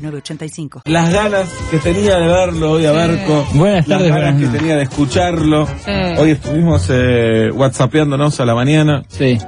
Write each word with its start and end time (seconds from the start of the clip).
906985. 0.00 0.82
Las 0.84 1.12
ganas 1.12 1.48
que 1.70 1.78
tenía 1.78 2.18
de 2.18 2.26
verlo 2.26 2.72
hoy 2.72 2.86
a 2.86 2.92
Berco. 2.92 3.46
Buenas 3.54 3.86
Las 3.88 3.98
tardes, 3.98 4.14
ganas 4.14 4.34
buenas 4.34 4.52
que 4.52 4.58
tenía 4.58 4.76
de 4.76 4.82
escucharlo. 4.82 5.66
Sí. 5.66 5.92
Hoy 6.18 6.30
estuvimos 6.32 6.86
eh, 6.90 7.50
whatsappeándonos 7.52 8.40
a 8.40 8.44
la 8.44 8.54
mañana. 8.54 9.02
Sí, 9.08 9.38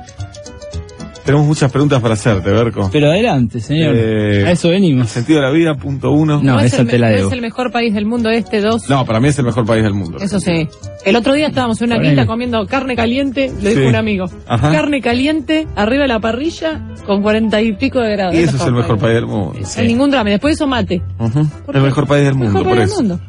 Tenemos 1.24 1.46
muchas 1.46 1.70
preguntas 1.70 2.00
para 2.02 2.14
hacerte, 2.14 2.50
Berco. 2.50 2.90
pero 2.92 3.08
adelante, 3.08 3.60
señor. 3.60 3.94
Eh, 3.96 4.44
a 4.46 4.50
eso 4.50 4.70
venimos. 4.70 5.08
Sentido 5.08 5.40
de 5.40 5.46
la 5.46 5.52
vida, 5.52 5.74
punto 5.76 6.10
uno. 6.10 6.40
No, 6.42 6.58
es 6.58 6.72
esa 6.72 6.82
el, 6.82 6.88
te 6.88 6.98
la 6.98 7.10
no 7.10 7.16
debo. 7.16 7.28
es 7.28 7.34
el 7.34 7.40
mejor 7.40 7.70
país 7.70 7.94
del 7.94 8.06
mundo 8.06 8.28
este, 8.30 8.60
dos. 8.60 8.88
No, 8.90 9.06
para 9.06 9.20
mí 9.20 9.28
es 9.28 9.38
el 9.38 9.44
mejor 9.44 9.64
país 9.64 9.84
del 9.84 9.94
mundo. 9.94 10.18
Eso 10.20 10.40
sí. 10.40 10.68
El 11.04 11.14
otro 11.14 11.34
día 11.34 11.46
estábamos 11.46 11.80
en 11.80 11.86
una 11.88 11.96
Ponele. 11.96 12.14
quinta 12.14 12.26
comiendo 12.26 12.66
carne 12.66 12.96
caliente, 12.96 13.52
le 13.62 13.68
dijo 13.70 13.82
Sí. 13.82 13.86
un 13.86 13.94
amigo. 13.96 14.24
Ajá. 14.48 14.72
Carne 14.72 15.00
caliente, 15.00 15.68
arriba 15.76 16.02
de 16.02 16.08
la 16.08 16.18
parrilla, 16.20 16.80
con 17.06 17.22
cuarenta 17.22 17.62
y 17.62 17.72
pico 17.74 18.00
de 18.00 18.10
grados. 18.12 18.34
Y 18.34 18.38
eso 18.38 18.56
es 18.56 18.62
el 18.66 18.72
mejor 18.72 18.98
país 18.98 19.14
del 19.14 19.26
mundo. 19.26 19.52
No 19.60 19.66
hay 19.76 19.86
ningún 19.88 20.10
drama. 20.10 20.28
Y 20.30 20.32
Después 20.32 20.54
eso 20.56 20.66
mate. 20.66 21.02
Ujú. 21.20 21.46
¿Por 21.66 21.76
El 21.76 21.82
mejor 21.82 22.06
país 22.08 22.24
del 22.24 22.34
mundo, 22.34 22.52
Mejor 22.52 22.64
por 22.68 22.76
país 22.78 22.90
eso. 22.90 23.00
del 23.02 23.08
mundo. 23.10 23.24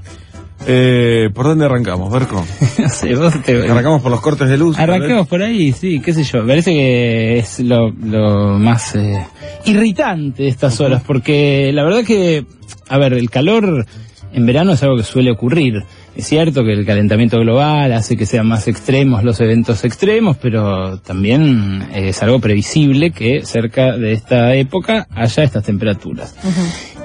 Eh, 0.65 1.29
¿Por 1.33 1.45
dónde 1.45 1.65
arrancamos, 1.65 2.11
Berco? 2.11 2.43
No 2.79 2.89
sé, 2.89 3.15
vos 3.15 3.33
te- 3.43 3.69
Arrancamos 3.69 4.01
por 4.01 4.11
los 4.11 4.21
cortes 4.21 4.47
de 4.49 4.57
luz. 4.57 4.77
Arranquemos 4.79 5.27
por 5.27 5.41
ahí, 5.41 5.71
sí, 5.73 5.99
qué 5.99 6.13
sé 6.13 6.23
yo. 6.23 6.45
Parece 6.45 6.71
que 6.71 7.37
es 7.39 7.59
lo, 7.59 7.89
lo 7.89 8.57
más 8.59 8.95
eh, 8.95 9.25
irritante 9.65 10.43
de 10.43 10.49
estas 10.49 10.79
horas, 10.79 11.03
porque 11.05 11.71
la 11.73 11.83
verdad 11.83 12.03
que, 12.05 12.45
a 12.89 12.97
ver, 12.97 13.13
el 13.13 13.29
calor 13.29 13.85
en 14.33 14.45
verano 14.45 14.73
es 14.73 14.83
algo 14.83 14.97
que 14.97 15.03
suele 15.03 15.31
ocurrir. 15.31 15.83
Es 16.15 16.27
cierto 16.27 16.63
que 16.63 16.73
el 16.73 16.85
calentamiento 16.85 17.39
global 17.39 17.91
hace 17.91 18.15
que 18.15 18.27
sean 18.27 18.47
más 18.47 18.67
extremos 18.67 19.23
los 19.23 19.39
eventos 19.39 19.83
extremos, 19.83 20.37
pero 20.37 20.99
también 20.99 21.89
es 21.93 22.21
algo 22.21 22.39
previsible 22.39 23.11
que 23.11 23.43
cerca 23.43 23.97
de 23.97 24.13
esta 24.13 24.53
época 24.53 25.07
haya 25.09 25.43
estas 25.43 25.63
temperaturas. 25.63 26.35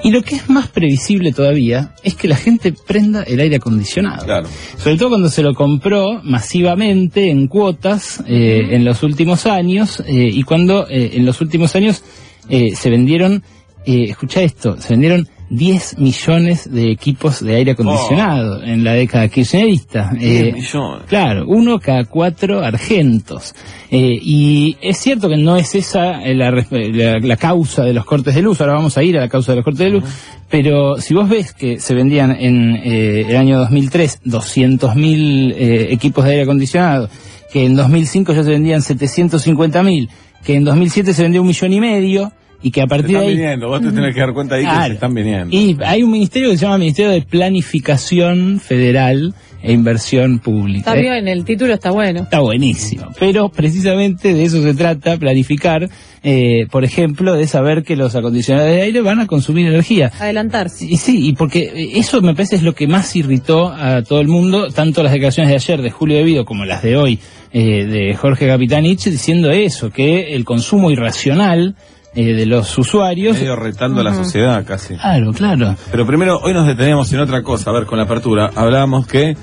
Y 0.03 0.11
lo 0.11 0.21
que 0.21 0.35
es 0.35 0.49
más 0.49 0.67
previsible 0.67 1.33
todavía 1.33 1.93
es 2.03 2.13
que 2.13 2.27
la 2.27 2.35
gente 2.35 2.71
prenda 2.71 3.23
el 3.23 3.39
aire 3.39 3.55
acondicionado. 3.55 4.25
Claro. 4.25 4.47
Sobre 4.77 4.97
todo 4.97 5.09
cuando 5.09 5.29
se 5.29 5.41
lo 5.41 5.55
compró 5.55 6.21
masivamente 6.23 7.29
en 7.29 7.47
cuotas 7.47 8.23
eh, 8.27 8.67
en 8.71 8.85
los 8.85 9.01
últimos 9.03 9.45
años 9.47 10.01
eh, 10.05 10.29
y 10.31 10.43
cuando 10.43 10.87
eh, 10.87 11.11
en 11.13 11.25
los 11.25 11.41
últimos 11.41 11.75
años 11.75 12.03
eh, 12.47 12.75
se 12.75 12.89
vendieron, 12.89 13.43
eh, 13.85 14.05
escucha 14.09 14.41
esto, 14.41 14.79
se 14.79 14.89
vendieron 14.89 15.27
10 15.49 15.97
millones 15.97 16.71
de 16.71 16.91
equipos 16.91 17.43
de 17.43 17.55
aire 17.55 17.71
acondicionado 17.71 18.63
en 18.63 18.83
la 18.83 18.93
década 18.93 19.27
kirchnerista. 19.29 20.11
10 20.17 20.21
Eh, 20.21 20.53
millones. 20.53 21.03
Claro, 21.07 21.45
uno 21.47 21.79
cada 21.79 22.05
cuatro 22.05 22.59
argentos. 22.63 23.55
Eh, 23.91 24.19
y 24.21 24.77
es 24.81 24.97
cierto 24.99 25.27
que 25.27 25.37
no 25.37 25.57
es 25.57 25.73
esa 25.73 26.23
eh, 26.23 26.35
la, 26.35 26.51
la- 26.51 27.19
la 27.19 27.37
causa 27.37 27.83
de 27.83 27.93
los 27.93 28.05
cortes 28.05 28.35
de 28.35 28.41
luz, 28.43 28.61
ahora 28.61 28.73
vamos 28.73 28.97
a 28.97 29.03
ir 29.03 29.17
a 29.17 29.21
la 29.21 29.29
causa 29.29 29.51
de 29.51 29.55
los 29.57 29.65
cortes 29.65 29.79
de 29.85 29.89
luz, 29.89 30.03
pero 30.49 30.97
si 31.01 31.13
vos 31.15 31.27
ves 31.27 31.53
que 31.53 31.79
se 31.79 31.95
vendían 31.95 32.31
en 32.39 32.75
eh, 32.75 33.25
el 33.27 33.35
año 33.35 33.57
2003 33.57 34.21
200.000 34.25 35.53
eh, 35.57 35.87
equipos 35.91 36.23
de 36.25 36.31
aire 36.31 36.43
acondicionado, 36.43 37.09
que 37.51 37.65
en 37.65 37.75
2005 37.75 38.33
ya 38.33 38.43
se 38.43 38.51
vendían 38.51 38.81
750.000, 38.81 40.09
que 40.45 40.55
en 40.55 40.63
2007 40.63 41.13
se 41.13 41.23
vendió 41.23 41.41
un 41.41 41.47
millón 41.47 41.73
y 41.73 41.79
medio, 41.79 42.31
y 42.61 42.71
que 42.71 42.81
a 42.81 42.83
Se 42.83 42.89
partir 42.89 43.07
de 43.07 43.13
están 43.13 43.27
ahí... 43.29 43.35
viniendo, 43.35 43.67
vos 43.67 43.81
te 43.81 43.91
tenés 43.91 44.13
que 44.13 44.19
dar 44.19 44.33
cuenta 44.33 44.55
ahí 44.55 44.65
que 44.65 44.87
se 44.87 44.93
están 44.93 45.13
viniendo. 45.13 45.55
Y 45.55 45.77
hay 45.83 46.03
un 46.03 46.11
ministerio 46.11 46.49
que 46.49 46.57
se 46.57 46.65
llama 46.65 46.77
Ministerio 46.77 47.11
de 47.11 47.21
Planificación 47.21 48.59
Federal 48.59 49.33
e 49.61 49.73
Inversión 49.73 50.39
Pública. 50.39 50.91
Está 50.91 50.95
bien, 50.95 51.27
el 51.27 51.43
título 51.43 51.73
está 51.73 51.91
bueno. 51.91 52.21
Está 52.21 52.39
buenísimo, 52.39 53.07
pero 53.19 53.49
precisamente 53.49 54.33
de 54.33 54.43
eso 54.43 54.61
se 54.61 54.73
trata, 54.73 55.17
planificar, 55.17 55.89
eh, 56.23 56.65
por 56.71 56.85
ejemplo, 56.85 57.33
de 57.33 57.45
saber 57.47 57.83
que 57.83 57.95
los 57.95 58.15
acondicionadores 58.15 58.75
de 58.75 58.81
aire 58.83 59.01
van 59.01 59.19
a 59.19 59.27
consumir 59.27 59.67
energía. 59.67 60.11
Adelantarse. 60.19 60.85
Y 60.85 60.97
sí, 60.97 61.27
y 61.27 61.33
porque 61.33 61.91
eso 61.95 62.21
me 62.21 62.33
parece 62.33 62.55
es 62.55 62.63
lo 62.63 62.73
que 62.73 62.87
más 62.87 63.15
irritó 63.15 63.67
a 63.67 64.01
todo 64.03 64.21
el 64.21 64.27
mundo, 64.27 64.69
tanto 64.69 65.03
las 65.03 65.11
declaraciones 65.11 65.49
de 65.49 65.55
ayer 65.55 65.81
de 65.81 65.91
Julio 65.91 66.17
Devido 66.17 66.45
como 66.45 66.63
las 66.63 66.81
de 66.81 66.95
hoy 66.95 67.19
eh, 67.51 67.85
de 67.85 68.15
Jorge 68.15 68.47
Capitanich, 68.47 69.05
diciendo 69.05 69.49
eso, 69.49 69.89
que 69.89 70.35
el 70.35 70.45
consumo 70.45 70.89
irracional 70.89 71.75
eh, 72.15 72.33
de 72.33 72.45
los 72.45 72.77
usuarios... 72.77 73.37
Medio 73.37 73.55
retando 73.55 74.01
a 74.01 74.03
la 74.03 74.13
sociedad 74.13 74.63
casi. 74.65 74.95
Claro, 74.95 75.31
claro. 75.33 75.75
Pero 75.91 76.05
primero, 76.05 76.39
hoy 76.39 76.53
nos 76.53 76.67
deteníamos 76.67 77.11
en 77.13 77.19
otra 77.19 77.43
cosa, 77.43 77.69
a 77.69 77.73
ver, 77.73 77.85
con 77.85 77.97
la 77.97 78.05
apertura. 78.05 78.51
Hablábamos 78.55 79.07
que 79.07 79.35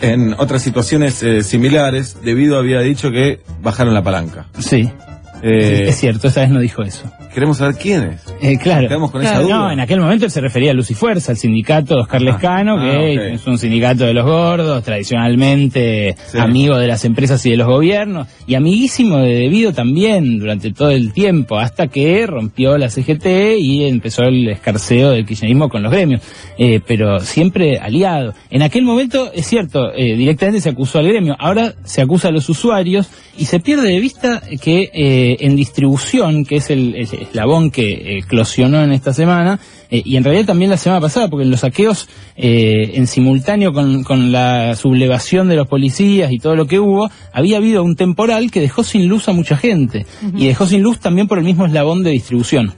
en 0.00 0.34
otras 0.38 0.62
situaciones 0.62 1.22
eh, 1.22 1.42
similares, 1.42 2.18
debido 2.22 2.58
había 2.58 2.80
dicho 2.80 3.10
que 3.10 3.40
bajaron 3.60 3.94
la 3.94 4.02
palanca. 4.02 4.46
Sí, 4.58 4.90
Eh, 5.42 5.86
es 5.88 5.96
cierto, 5.98 6.28
esta 6.28 6.42
vez 6.42 6.50
no 6.50 6.60
dijo 6.60 6.82
eso. 6.82 7.10
queremos 7.34 7.56
saber 7.58 7.74
quiénes. 7.76 8.20
Eh, 8.42 8.58
claro. 8.58 8.86
Quedamos 8.88 9.10
con 9.10 9.22
Claro, 9.22 9.38
esa 9.38 9.44
duda. 9.46 9.56
No, 9.58 9.72
en 9.72 9.80
aquel 9.80 10.00
momento 10.00 10.24
él 10.26 10.30
se 10.30 10.40
refería 10.40 10.70
a 10.70 10.74
Luz 10.74 10.90
y 10.90 10.94
Fuerza, 10.94 11.32
al 11.32 11.38
sindicato 11.38 11.94
de 11.96 12.00
Oscar 12.02 12.20
Ah, 12.20 12.24
Lescano, 12.24 12.76
que 12.78 12.90
ah, 12.90 13.24
ok. 13.28 13.34
es 13.34 13.46
un 13.46 13.58
sindicato 13.58 14.04
de 14.04 14.12
los 14.14 14.24
gordos, 14.24 14.84
tradicionalmente 14.84 16.14
Sí. 16.30 16.38
amigo 16.38 16.76
de 16.78 16.86
las 16.86 17.04
empresas 17.04 17.44
y 17.46 17.50
de 17.50 17.56
los 17.56 17.66
gobiernos, 17.66 18.28
y 18.46 18.54
amiguísimo 18.54 19.18
de 19.18 19.34
Debido 19.34 19.72
también 19.72 20.38
durante 20.38 20.72
todo 20.72 20.90
el 20.90 21.12
tiempo, 21.12 21.58
hasta 21.58 21.88
que 21.88 22.26
rompió 22.26 22.76
la 22.78 22.90
CGT 22.90 23.56
y 23.58 23.84
empezó 23.84 24.22
el 24.24 24.48
escarceo 24.48 25.10
del 25.10 25.26
kirchnerismo 25.26 25.68
con 25.68 25.82
los 25.82 25.92
gremios, 25.92 26.20
Eh, 26.58 26.80
pero 26.86 27.18
siempre 27.20 27.78
aliado. 27.78 28.34
En 28.50 28.62
aquel 28.62 28.84
momento, 28.84 29.32
es 29.32 29.46
cierto, 29.46 29.92
eh, 29.94 30.14
directamente 30.16 30.60
se 30.60 30.68
acusó 30.68 30.98
al 30.98 31.08
gremio, 31.08 31.34
ahora 31.38 31.72
se 31.84 32.02
acusa 32.02 32.28
a 32.28 32.30
los 32.30 32.48
usuarios 32.48 33.08
y 33.38 33.46
se 33.46 33.58
pierde 33.58 33.88
de 33.88 33.98
vista 34.00 34.42
que 34.60 35.31
eh, 35.32 35.36
en 35.40 35.56
distribución, 35.56 36.44
que 36.44 36.56
es 36.56 36.70
el, 36.70 36.94
el 36.94 37.02
eslabón 37.02 37.70
que 37.70 38.18
eclosionó 38.18 38.82
en 38.82 38.92
esta 38.92 39.12
semana, 39.12 39.58
eh, 39.90 40.02
y 40.04 40.16
en 40.16 40.24
realidad 40.24 40.46
también 40.46 40.70
la 40.70 40.76
semana 40.76 41.00
pasada, 41.00 41.28
porque 41.28 41.44
en 41.44 41.50
los 41.50 41.60
saqueos, 41.60 42.08
eh, 42.36 42.92
en 42.94 43.06
simultáneo 43.06 43.72
con, 43.72 44.04
con 44.04 44.32
la 44.32 44.74
sublevación 44.76 45.48
de 45.48 45.56
los 45.56 45.68
policías 45.68 46.32
y 46.32 46.38
todo 46.38 46.56
lo 46.56 46.66
que 46.66 46.78
hubo, 46.78 47.10
había 47.32 47.58
habido 47.58 47.82
un 47.82 47.96
temporal 47.96 48.50
que 48.50 48.60
dejó 48.60 48.84
sin 48.84 49.08
luz 49.08 49.28
a 49.28 49.32
mucha 49.32 49.56
gente, 49.56 50.06
y 50.36 50.46
dejó 50.46 50.66
sin 50.66 50.82
luz 50.82 50.98
también 51.00 51.28
por 51.28 51.38
el 51.38 51.44
mismo 51.44 51.66
eslabón 51.66 52.02
de 52.02 52.10
distribución. 52.10 52.74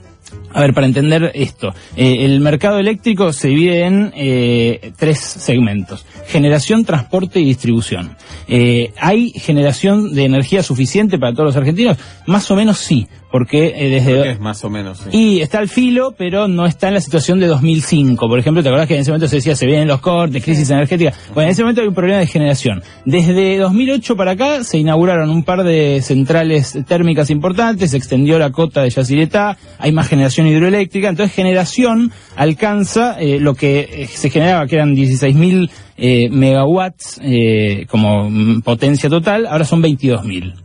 A 0.53 0.61
ver, 0.61 0.73
para 0.73 0.87
entender 0.87 1.31
esto, 1.33 1.73
eh, 1.95 2.25
el 2.25 2.39
mercado 2.39 2.79
eléctrico 2.79 3.33
se 3.33 3.49
divide 3.49 3.85
en 3.85 4.11
eh, 4.15 4.91
tres 4.97 5.19
segmentos. 5.19 6.05
Generación, 6.27 6.85
transporte 6.85 7.39
y 7.39 7.45
distribución. 7.45 8.15
Eh, 8.47 8.93
¿Hay 8.99 9.31
generación 9.31 10.13
de 10.13 10.25
energía 10.25 10.63
suficiente 10.63 11.17
para 11.17 11.33
todos 11.33 11.47
los 11.47 11.57
argentinos? 11.57 11.97
Más 12.27 12.49
o 12.51 12.55
menos 12.55 12.77
sí, 12.77 13.07
porque 13.35 13.73
eh, 13.75 13.89
desde... 13.89 14.11
Creo 14.11 14.23
que 14.23 14.31
es 14.31 14.39
más 14.39 14.63
o 14.63 14.69
menos, 14.69 14.99
sí. 14.99 15.09
Y 15.11 15.41
está 15.41 15.59
al 15.59 15.67
filo, 15.67 16.13
pero 16.17 16.47
no 16.47 16.65
está 16.65 16.87
en 16.87 16.93
la 16.93 17.01
situación 17.01 17.37
de 17.39 17.47
2005. 17.47 18.29
Por 18.29 18.39
ejemplo, 18.39 18.63
¿te 18.63 18.69
acordás 18.69 18.87
que 18.87 18.95
en 18.95 19.01
ese 19.01 19.11
momento 19.11 19.27
se 19.27 19.35
decía 19.35 19.57
se 19.57 19.65
vienen 19.65 19.89
los 19.89 19.99
cortes, 19.99 20.41
crisis 20.41 20.69
energética? 20.69 21.11
Bueno, 21.33 21.47
en 21.47 21.51
ese 21.51 21.63
momento 21.63 21.81
hay 21.81 21.87
un 21.87 21.93
problema 21.93 22.19
de 22.19 22.27
generación. 22.27 22.81
Desde 23.03 23.57
2008 23.57 24.15
para 24.15 24.31
acá 24.31 24.63
se 24.63 24.77
inauguraron 24.77 25.29
un 25.29 25.43
par 25.43 25.63
de 25.63 26.01
centrales 26.01 26.77
térmicas 26.87 27.29
importantes, 27.29 27.91
se 27.91 27.97
extendió 27.97 28.39
la 28.39 28.51
cota 28.51 28.83
de 28.83 28.89
Yacyretá, 28.89 29.57
hay 29.79 29.91
más 29.91 30.07
generación 30.07 30.44
hidroeléctrica, 30.47 31.09
entonces 31.09 31.35
generación 31.35 32.11
alcanza 32.35 33.19
eh, 33.19 33.39
lo 33.39 33.53
que 33.55 33.79
eh, 33.91 34.07
se 34.07 34.29
generaba, 34.29 34.67
que 34.67 34.75
eran 34.75 34.95
16.000 34.95 35.69
eh, 35.97 36.29
megawatts 36.29 37.19
eh, 37.23 37.85
como 37.89 38.29
mm, 38.29 38.61
potencia 38.61 39.09
total, 39.09 39.45
ahora 39.45 39.63
son 39.63 39.81
22.000. 39.81 40.64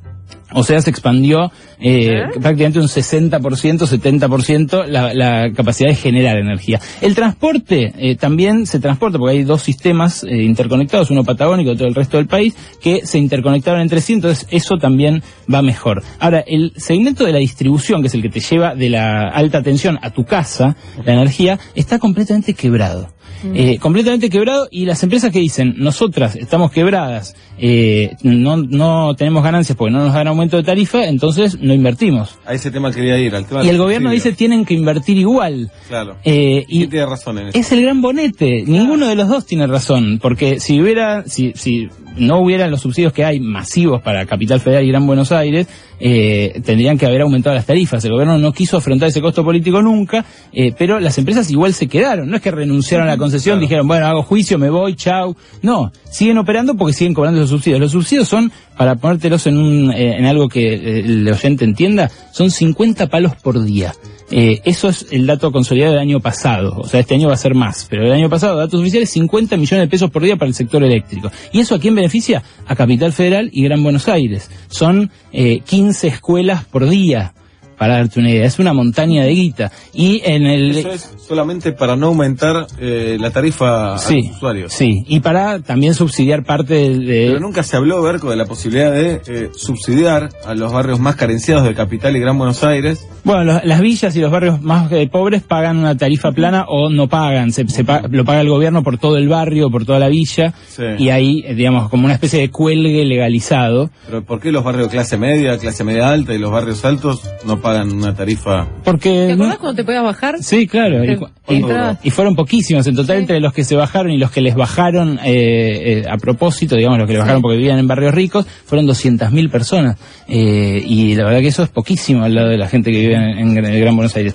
O 0.53 0.65
sea, 0.65 0.81
se 0.81 0.91
expandió 0.91 1.53
eh, 1.81 2.25
prácticamente 2.41 2.79
un 2.79 2.87
60%, 2.87 3.39
70% 3.41 4.87
la, 4.87 5.15
la 5.15 5.53
capacidad 5.53 5.89
de 5.89 5.95
generar 5.95 6.37
energía. 6.39 6.81
El 7.01 7.15
transporte 7.15 7.93
eh, 7.97 8.17
también 8.17 8.67
se 8.67 8.81
transporta, 8.81 9.19
porque 9.19 9.39
hay 9.39 9.45
dos 9.45 9.63
sistemas 9.63 10.25
eh, 10.25 10.43
interconectados, 10.43 11.11
uno 11.11 11.25
patagónico 11.25 11.71
y 11.71 11.75
otro 11.75 11.87
del 11.87 11.95
resto 11.95 12.17
del 12.17 12.27
país, 12.27 12.55
que 12.81 13.07
se 13.07 13.19
interconectaron 13.19 13.81
entre 13.81 14.01
sí, 14.01 14.15
entonces 14.15 14.47
eso 14.51 14.79
también 14.79 15.23
va 15.53 15.63
mejor. 15.63 16.03
Ahora, 16.19 16.41
el 16.47 16.73
segmento 16.77 17.25
de 17.25 17.33
la 17.33 17.39
distribución, 17.39 18.01
que 18.01 18.09
es 18.09 18.15
el 18.15 18.23
que 18.23 18.29
te 18.29 18.41
lleva 18.41 18.75
de 18.75 18.91
la 18.91 19.29
alta 19.29 19.63
tensión 19.63 19.99
a 20.03 20.11
tu 20.11 20.25
casa, 20.25 20.77
la 21.05 21.13
energía, 21.13 21.59
está 21.75 21.99
completamente 21.99 22.55
quebrado. 22.55 23.09
Eh, 23.43 23.79
completamente 23.79 24.29
quebrado 24.29 24.69
y 24.71 24.85
las 24.85 25.03
empresas 25.03 25.33
que 25.33 25.39
dicen, 25.39 25.75
nosotras 25.79 26.37
estamos 26.37 26.71
quebradas, 26.71 27.35
eh, 27.59 28.15
no, 28.23 28.59
no 28.59 29.15
tenemos 29.17 29.43
ganancias 29.43 29.77
porque 29.79 29.93
no 29.93 30.05
nos 30.05 30.13
dan 30.13 30.29
aumento 30.29 30.40
de 30.49 30.63
tarifa, 30.63 31.05
entonces 31.05 31.59
no 31.61 31.75
invertimos. 31.75 32.39
A 32.47 32.55
ese 32.55 32.71
tema 32.71 32.93
quería 32.93 33.19
ir, 33.19 33.35
al 33.35 33.47
tema 33.47 33.65
Y 33.65 33.69
el 33.69 33.79
gobierno 33.79 34.11
dice 34.11 34.33
tienen 34.33 34.65
que 34.65 34.75
invertir 34.75 35.19
igual. 35.19 35.71
Claro. 35.89 36.17
Eh, 36.25 36.65
y 36.69 36.85
y 36.85 36.87
tiene 36.87 37.07
razón 37.07 37.39
en 37.39 37.49
eso. 37.49 37.59
es 37.59 37.73
el 37.73 37.83
gran 37.83 38.01
bonete. 38.01 38.65
Ninguno 38.67 39.07
de 39.07 39.17
los 39.17 39.29
dos 39.29 39.47
tiene 39.47 39.67
razón. 39.67 40.19
Porque 40.21 40.61
si 40.61 40.81
hubiera, 40.81 41.25
si, 41.27 41.53
si 41.55 41.89
no 42.21 42.41
hubieran 42.41 42.71
los 42.71 42.81
subsidios 42.81 43.13
que 43.13 43.25
hay 43.25 43.41
masivos 43.41 44.01
para 44.03 44.25
Capital 44.27 44.61
Federal 44.61 44.85
y 44.85 44.89
Gran 44.89 45.07
Buenos 45.07 45.33
Aires, 45.33 45.67
eh, 45.99 46.61
tendrían 46.65 46.97
que 46.97 47.07
haber 47.07 47.23
aumentado 47.23 47.55
las 47.57 47.67
tarifas. 47.67 48.05
El 48.05 48.13
gobierno 48.13 48.39
no 48.39 48.53
quiso 48.53 48.77
afrontar 48.77 49.09
ese 49.09 49.21
costo 49.21 49.45
político 49.45 49.83
nunca, 49.83 50.25
eh, 50.53 50.73
pero 50.79 51.01
las 51.01 51.19
empresas 51.19 51.51
igual 51.51 51.75
se 51.75 51.89
quedaron. 51.89 52.31
No 52.31 52.37
es 52.37 52.43
que 52.43 52.51
renunciaron 52.51 53.09
a 53.09 53.13
la 53.13 53.17
concesión, 53.19 53.55
Claro. 53.55 53.61
dijeron, 53.63 53.89
bueno, 53.89 54.07
hago 54.07 54.23
juicio, 54.23 54.59
me 54.59 54.71
voy, 54.71 54.95
chau. 54.95 55.35
No, 55.63 55.91
siguen 56.11 56.39
operando 56.39 56.75
porque 56.77 56.93
siguen 56.95 57.15
cobrando 57.15 57.41
esos 57.41 57.51
subsidios. 57.51 57.81
Los 57.81 57.93
subsidios 57.93 58.29
son, 58.29 58.51
para 58.77 58.95
ponértelos 58.97 59.47
en, 59.47 59.57
un, 59.59 59.93
eh, 59.93 60.17
en 60.17 60.27
algo 60.27 60.49
que 60.49 60.75
eh, 60.75 61.01
el 61.01 61.29
oyente 61.29 61.65
entienda, 61.65 62.11
son 62.33 62.51
50 62.51 63.09
palos 63.09 63.35
por 63.37 63.63
día. 63.63 63.93
Eh, 64.31 64.61
eso 64.65 64.89
es 64.89 65.07
el 65.11 65.27
dato 65.27 65.51
consolidado 65.51 65.93
del 65.93 66.01
año 66.01 66.21
pasado. 66.21 66.77
O 66.79 66.87
sea, 66.87 67.01
este 67.01 67.15
año 67.15 67.29
va 67.29 67.35
a 67.35 67.39
ser 67.39 67.55
más. 67.55 67.87
Pero 67.89 68.07
el 68.07 68.13
año 68.13 68.29
pasado, 68.31 68.57
datos 68.57 68.81
oficiales, 68.81 69.11
50 69.11 69.57
millones 69.57 69.87
de 69.87 69.91
pesos 69.91 70.11
por 70.11 70.23
día 70.23 70.37
para 70.37 70.49
el 70.49 70.55
sector 70.55 70.83
eléctrico. 70.83 71.31
¿Y 71.53 71.61
eso 71.61 71.75
a 71.75 71.79
quién 71.79 71.95
beneficia? 71.95 72.43
A 72.67 72.77
Capital 72.77 73.13
Federal 73.13 73.51
y 73.53 73.65
Gran 73.65 73.83
Buenos 73.83 74.09
Aires. 74.09 74.51
Son 74.69 75.11
eh, 75.33 75.61
15 75.61 76.09
escuelas 76.09 76.65
por 76.65 76.89
día, 76.89 77.35
para 77.81 77.95
darte 77.95 78.21
una 78.21 78.29
idea. 78.31 78.45
Es 78.45 78.59
una 78.59 78.75
montaña 78.75 79.25
de 79.25 79.31
guita. 79.31 79.73
Y 79.95 80.21
en 80.23 80.45
el... 80.45 80.77
Eso 80.77 80.91
es 80.91 81.11
solamente 81.27 81.73
para 81.73 81.97
no 81.97 82.09
aumentar 82.09 82.67
eh, 82.79 83.17
la 83.19 83.31
tarifa 83.31 83.95
a 83.95 83.99
Sí, 83.99 84.21
los 84.29 84.37
usuarios. 84.37 84.71
sí. 84.75 85.03
Y 85.09 85.21
para 85.21 85.61
también 85.61 85.95
subsidiar 85.95 86.45
parte 86.45 86.75
de... 86.75 87.29
Pero 87.29 87.41
nunca 87.41 87.63
se 87.63 87.79
habló, 87.79 88.03
Berco, 88.03 88.29
de 88.29 88.37
la 88.37 88.45
posibilidad 88.45 88.93
de 88.93 89.23
eh, 89.27 89.49
subsidiar 89.55 90.29
a 90.45 90.55
los 90.55 90.71
barrios 90.71 91.01
más 91.01 91.17
carenciados 91.17 91.65
de 91.65 91.73
Capital 91.75 92.15
y 92.17 92.21
Gran 92.21 92.37
Buenos 92.37 92.63
Aires. 92.65 93.09
Bueno, 93.25 93.45
los- 93.45 93.65
las 93.65 93.81
villas 93.81 94.15
y 94.15 94.21
los 94.21 94.31
barrios 94.31 94.61
más 94.61 94.93
eh, 94.93 95.09
pobres 95.11 95.43
pagan 95.43 95.79
una 95.79 95.97
tarifa 95.97 96.33
plana 96.33 96.67
o 96.69 96.91
no 96.91 97.09
pagan. 97.09 97.51
Se, 97.51 97.67
se 97.69 97.83
pa- 97.83 98.03
lo 98.11 98.27
paga 98.27 98.43
el 98.43 98.51
gobierno 98.51 98.83
por 98.83 98.99
todo 98.99 99.17
el 99.17 99.27
barrio, 99.27 99.71
por 99.71 99.87
toda 99.87 99.99
la 99.99 100.09
villa. 100.09 100.53
Sí. 100.69 100.83
Y 100.99 101.09
ahí, 101.09 101.43
eh, 101.47 101.55
digamos, 101.55 101.89
como 101.89 102.05
una 102.05 102.13
especie 102.15 102.41
de 102.41 102.51
cuelgue 102.51 103.07
legalizado. 103.07 103.89
Pero 104.05 104.23
¿por 104.23 104.39
qué 104.39 104.53
los 104.53 104.65
barrios 104.65 104.89
clase 104.89 105.17
media, 105.17 105.57
clase 105.57 105.83
media 105.83 106.11
alta 106.11 106.35
y 106.35 106.39
los 106.39 106.51
barrios 106.51 106.85
altos 106.85 107.23
no 107.47 107.59
pagan 107.59 107.70
una 107.79 108.15
tarifa? 108.15 108.67
Porque... 108.85 109.11
¿Te 109.29 109.37
no- 109.37 109.45
acordás 109.45 109.59
cuando 109.59 109.77
te 109.77 109.85
podías 109.85 110.03
bajar? 110.03 110.37
Sí, 110.43 110.67
claro. 110.67 111.05
Y, 111.05 111.63
Te- 112.03 112.11
fueron 112.11 112.37
poquísimos. 112.37 112.87
En 112.87 112.95
total, 112.95 113.17
Sí. 113.17 113.21
entre 113.23 113.41
los 113.41 113.53
que 113.53 113.65
se 113.65 113.75
bajaron 113.77 114.13
y 114.13 114.19
los 114.19 114.31
que 114.31 114.41
les 114.41 114.55
bajaron 114.55 115.19
eh, 115.25 116.03
eh, 116.03 116.05
a 116.09 116.17
propósito, 116.17 116.77
digamos, 116.77 116.99
los 116.99 117.07
que 117.07 117.15
les 117.15 117.21
bajaron 117.23 117.43
porque 117.43 117.57
vivían 117.59 117.79
en 117.79 117.87
barrios 117.89 118.15
ricos, 118.15 118.47
fueron 118.65 118.87
200.000 118.87 119.51
personas. 119.51 119.97
Eh, 120.29 120.83
y 120.87 121.15
la 121.17 121.25
verdad 121.25 121.41
que 121.41 121.49
eso 121.49 121.63
es 121.65 121.71
poquísimo 121.71 122.23
al 122.25 122.35
lado 122.35 122.49
de 122.51 122.57
la 122.59 122.69
gente 122.69 122.93
que 122.93 122.99
vive 123.01 123.15
en, 123.15 123.39
en 123.39 123.55
Gran- 123.55 123.73
el 123.73 123.81
Gran 123.81 123.97
Buenos 123.97 124.15
Aires. 124.17 124.35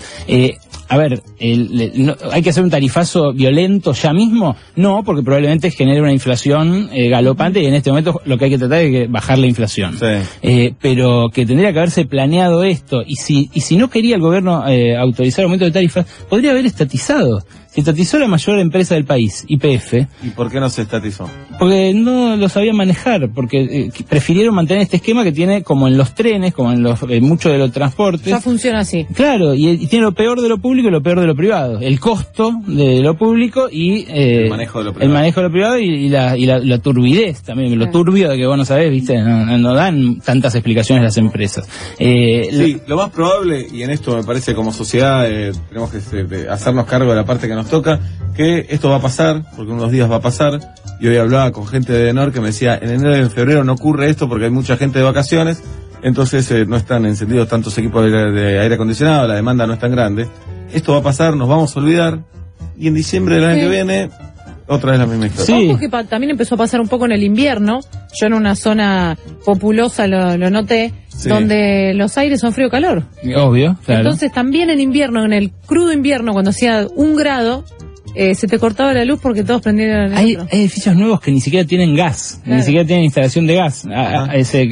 A 0.87 0.97
ver, 0.97 1.23
el- 1.39 1.81
el- 1.81 2.05
no- 2.05 2.15
¿hay 2.31 2.41
que 2.43 2.51
hacer 2.51 2.63
un 2.63 2.69
tarifazo 2.69 3.33
violento 3.33 3.93
ya 3.93 4.13
mismo? 4.13 4.55
No, 4.75 5.03
porque 5.03 5.23
probablemente 5.23 5.71
genere 5.71 6.01
una 6.01 6.11
inflación 6.13 6.89
eh, 6.93 7.09
galopante 7.09 7.61
y 7.61 7.65
en 7.65 7.73
este 7.73 7.89
momento 7.89 8.21
lo 8.25 8.37
que 8.37 8.45
hay 8.45 8.51
que 8.51 8.57
tratar 8.59 8.81
es 8.81 8.91
que 8.91 9.07
bajar 9.07 9.39
la 9.39 9.47
inflación. 9.47 9.97
Sí. 9.97 10.05
Eh, 10.43 10.73
pero 10.79 11.29
que 11.33 11.45
tendría 11.45 11.71
que 11.73 11.79
haberse 11.79 12.05
planeado 12.05 12.63
esto 12.63 13.01
y 13.05 13.15
si 13.15 13.49
y 13.53 13.61
si 13.61 13.77
no 13.77 13.89
quería 13.89 14.15
el 14.15 14.21
gobierno 14.21 14.67
eh, 14.67 14.95
autorizar 14.95 15.43
aumento 15.45 15.65
de 15.65 15.71
tarifas 15.71 16.05
podría 16.29 16.51
haber 16.51 16.65
estatizado 16.65 17.43
se 17.75 17.81
estatizó 17.81 18.17
la 18.19 18.27
mayor 18.27 18.57
empresa 18.59 18.95
del 18.95 19.05
país 19.05 19.43
IPF 19.47 19.93
¿Y 20.23 20.29
por 20.35 20.49
qué 20.49 20.59
no 20.59 20.69
se 20.69 20.81
estatizó? 20.81 21.29
porque 21.59 21.93
no 21.93 22.35
lo 22.35 22.49
sabían 22.49 22.75
manejar 22.75 23.29
porque 23.29 23.61
eh, 23.63 23.91
prefirieron 24.09 24.55
mantener 24.55 24.81
este 24.83 24.95
esquema 24.97 25.23
que 25.23 25.31
tiene 25.31 25.61
como 25.63 25.87
en 25.87 25.97
los 25.97 26.15
trenes 26.15 26.53
como 26.53 26.71
en 26.71 26.81
los 26.83 27.01
en 27.03 27.23
muchos 27.23 27.51
de 27.51 27.57
los 27.57 27.71
transportes 27.71 28.25
Ya 28.25 28.41
funciona 28.41 28.79
así. 28.79 29.05
Claro, 29.13 29.53
y, 29.53 29.69
y 29.69 29.87
tiene 29.87 30.03
lo 30.05 30.13
peor 30.13 30.41
de 30.41 30.49
lo 30.49 30.57
público 30.57 30.87
y 30.87 30.91
lo 30.91 31.01
peor 31.01 31.19
de 31.19 31.27
lo 31.27 31.35
privado. 31.35 31.79
El 31.79 31.99
costo 31.99 32.51
de 32.67 33.01
lo 33.01 33.17
público 33.17 33.67
y 33.71 34.05
eh, 34.09 34.43
El 34.45 34.49
manejo 34.49 34.79
de 34.79 34.85
lo 34.85 34.89
el 34.91 34.95
privado. 34.95 35.13
manejo 35.13 35.39
de 35.41 35.47
lo 35.47 35.51
privado 35.51 35.79
y, 35.79 35.89
y 35.89 36.09
la, 36.09 36.37
y 36.37 36.45
la, 36.45 36.59
la 36.59 36.79
turbidez 36.79 37.41
también, 37.41 37.77
lo 37.77 37.89
turbio 37.91 38.29
de 38.29 38.37
que 38.37 38.45
vos 38.45 38.57
no 38.57 38.65
sabés, 38.65 38.89
viste, 38.91 39.17
no, 39.21 39.73
dan 39.73 40.19
tantas 40.21 40.55
explicaciones 40.55 41.03
las 41.03 41.17
empresas. 41.17 41.67
Eh, 41.99 42.49
Sí, 42.51 42.77
lo 42.87 42.95
más 42.97 43.11
probable, 43.11 43.67
y 43.71 43.83
en 43.83 43.89
esto 43.91 44.15
me 44.15 44.23
parece 44.23 44.53
como 44.55 44.71
sociedad 44.71 45.29
eh, 45.29 45.51
tenemos 45.69 45.91
que 45.91 45.99
de 46.23 46.49
hacernos 46.49 46.85
cargo 46.85 47.09
de 47.11 47.15
la 47.17 47.25
parte 47.25 47.47
que 47.47 47.53
nos 47.55 47.64
toca, 47.65 47.99
que 48.35 48.65
esto 48.69 48.89
va 48.89 48.97
a 48.97 49.01
pasar, 49.01 49.43
porque 49.55 49.71
unos 49.71 49.91
días 49.91 50.09
va 50.09 50.17
a 50.17 50.21
pasar, 50.21 50.59
y 50.99 51.07
hoy 51.07 51.17
hablaba 51.17 51.51
con 51.51 51.67
gente 51.67 51.93
de 51.93 52.09
Enor 52.09 52.31
que 52.31 52.39
me 52.39 52.47
decía, 52.47 52.77
en 52.81 52.89
enero 52.89 53.15
y 53.17 53.19
en 53.21 53.31
febrero 53.31 53.63
no 53.63 53.73
ocurre 53.73 54.09
esto 54.09 54.27
porque 54.29 54.45
hay 54.45 54.51
mucha 54.51 54.77
gente 54.77 54.99
de 54.99 55.05
vacaciones, 55.05 55.61
entonces 56.01 56.49
eh, 56.51 56.65
no 56.65 56.75
están 56.77 57.05
encendidos 57.05 57.47
tantos 57.47 57.77
equipos 57.77 58.03
de, 58.05 58.31
de 58.31 58.59
aire 58.59 58.75
acondicionado, 58.75 59.27
la 59.27 59.35
demanda 59.35 59.65
no 59.65 59.73
es 59.73 59.79
tan 59.79 59.91
grande. 59.91 60.27
Esto 60.73 60.93
va 60.93 60.99
a 60.99 61.03
pasar, 61.03 61.35
nos 61.35 61.47
vamos 61.49 61.75
a 61.75 61.79
olvidar, 61.79 62.19
y 62.77 62.87
en 62.87 62.93
diciembre 62.93 63.35
del 63.35 63.45
año 63.45 63.55
Sí. 63.55 63.61
que 63.61 63.69
viene, 63.69 64.09
otra 64.67 64.91
vez 64.91 64.99
la 64.99 65.05
misma 65.05 65.27
historia. 65.27 65.45
Sí. 65.57 65.69
Ojo 65.69 65.79
que 65.79 65.89
pa- 65.89 66.03
también 66.03 66.31
empezó 66.31 66.55
a 66.55 66.57
pasar 66.57 66.81
un 66.81 66.87
poco 66.87 67.05
en 67.05 67.11
el 67.11 67.23
invierno. 67.23 67.79
Yo 68.19 68.27
en 68.27 68.33
una 68.33 68.55
zona 68.55 69.17
populosa 69.45 70.07
lo, 70.07 70.37
lo 70.37 70.49
noté, 70.49 70.93
Sí. 71.07 71.29
donde 71.29 71.93
los 71.95 72.17
aires 72.17 72.39
son 72.41 72.51
frío-calor. 72.53 73.03
obvio, 73.37 73.77
claro. 73.85 74.01
Entonces 74.01 74.31
también 74.31 74.69
en 74.69 74.79
invierno, 74.79 75.23
en 75.25 75.33
el 75.33 75.51
crudo 75.65 75.93
invierno, 75.93 76.33
cuando 76.33 76.49
hacía 76.51 76.87
un 76.95 77.15
grado, 77.15 77.63
eh, 78.15 78.33
se 78.35 78.47
te 78.47 78.57
cortaba 78.59 78.93
la 78.93 79.05
luz 79.05 79.19
porque 79.21 79.43
todos 79.43 79.61
prendieron 79.61 80.05
el 80.11 80.13
hay, 80.17 80.25
electro. 80.33 80.47
hay 80.51 80.59
edificios 80.61 80.95
nuevos 80.95 81.19
que 81.21 81.31
ni 81.31 81.41
siquiera 81.41 81.65
tienen 81.67 81.95
gas, 81.95 82.39
Claro. 82.43 82.57
ni 82.57 82.63
siquiera 82.63 82.85
tienen 82.87 83.05
instalación 83.05 83.45
de 83.47 83.55
gas. 83.55 83.85
A- 83.85 83.89
a- 83.93 84.23
Ajá. 84.25 84.43
se 84.43 84.67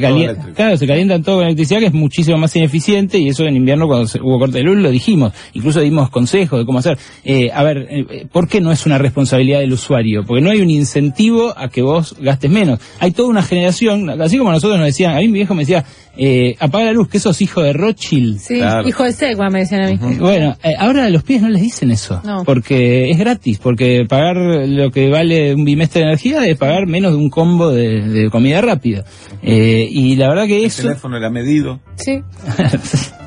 claro, 0.54 0.76
se 0.76 0.86
calientan 0.86 1.22
todo 1.22 1.36
con 1.36 1.44
electricidad, 1.46 1.80
que 1.80 1.86
es 1.86 1.92
muchísimo 1.92 2.38
más 2.38 2.54
ineficiente, 2.56 3.18
y 3.18 3.28
eso 3.28 3.44
en 3.44 3.56
invierno 3.56 3.86
cuando 3.86 4.06
se- 4.06 4.20
hubo 4.20 4.38
corte 4.38 4.58
de 4.58 4.64
luz 4.64 4.78
lo 4.78 4.90
dijimos. 4.90 5.32
Incluso 5.52 5.80
dimos 5.80 6.10
consejos 6.10 6.58
de 6.58 6.64
cómo 6.66 6.78
hacer. 6.78 6.98
Eh, 7.24 7.50
a 7.52 7.62
ver, 7.62 7.86
eh, 7.90 8.26
¿por 8.32 8.48
qué 8.48 8.60
no 8.60 8.72
es 8.72 8.86
una 8.86 8.98
responsabilidad 8.98 9.60
del 9.60 9.72
usuario? 9.72 10.24
Porque 10.24 10.42
no 10.42 10.50
hay 10.50 10.60
un 10.60 10.70
incentivo 10.70 11.52
a 11.56 11.68
que 11.68 11.82
vos 11.82 12.16
gastes 12.20 12.50
menos. 12.50 12.78
Hay 13.00 13.10
toda 13.12 13.28
una 13.28 13.42
generación, 13.42 14.08
así 14.22 14.38
como 14.38 14.50
nosotros 14.52 14.78
nos 14.78 14.86
decían, 14.86 15.12
a 15.16 15.18
mí 15.20 15.26
mi 15.28 15.34
viejo 15.34 15.54
me 15.54 15.62
decía, 15.62 15.84
eh, 16.16 16.54
apaga 16.60 16.84
la 16.86 16.92
luz, 16.92 17.08
que 17.08 17.18
sos 17.18 17.42
hijo 17.42 17.60
de 17.62 17.72
Rothschild. 17.72 18.38
Sí, 18.38 18.56
Claro. 18.56 18.88
hijo 18.88 19.02
de 19.02 19.12
Segua, 19.12 19.50
me 19.50 19.60
decían 19.60 19.82
a 19.82 19.88
mí. 19.90 19.94
Eh, 20.00 20.16
Bueno, 20.20 20.56
eh, 20.62 20.74
ahora 20.78 21.06
a 21.06 21.10
los 21.10 21.24
pies 21.24 21.42
no 21.42 21.48
les 21.48 21.60
dicen 21.62 21.90
eso, 21.90 22.20
No. 22.24 22.44
porque 22.44 23.10
es 23.10 23.18
gratis, 23.18 23.33
porque 23.62 24.04
pagar 24.08 24.36
lo 24.36 24.90
que 24.90 25.08
vale 25.10 25.54
un 25.54 25.64
bimestre 25.64 26.00
de 26.00 26.06
energía 26.08 26.46
es 26.46 26.56
pagar 26.56 26.86
menos 26.86 27.12
de 27.12 27.18
un 27.18 27.30
combo 27.30 27.70
de, 27.70 28.00
de 28.02 28.30
comida 28.30 28.60
rápida. 28.60 29.04
Eh, 29.42 29.86
y 29.90 30.16
la 30.16 30.28
verdad 30.28 30.46
que 30.46 30.58
El 30.60 30.64
eso... 30.66 30.82
teléfono 30.82 31.16
era 31.16 31.30
medido. 31.30 31.80
Sí. 31.96 32.20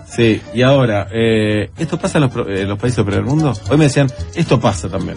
Sí, 0.10 0.40
y 0.56 0.62
ahora, 0.64 1.10
eh, 1.14 1.70
¿esto 1.78 2.00
pasa 2.00 2.18
en 2.18 2.24
los, 2.24 2.32
pro- 2.32 2.50
eh, 2.50 2.64
los 2.66 2.80
países 2.80 2.96
del 2.96 3.06
primer 3.06 3.24
mundo? 3.26 3.54
Hoy 3.70 3.78
me 3.78 3.84
decían, 3.84 4.08
esto 4.36 4.60
pasa 4.60 4.90
también. 4.90 5.16